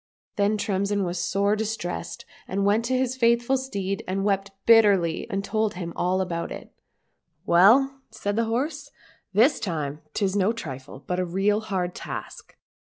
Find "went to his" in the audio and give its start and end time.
2.65-3.15